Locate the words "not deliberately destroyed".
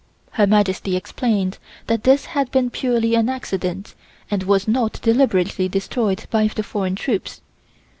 4.67-6.23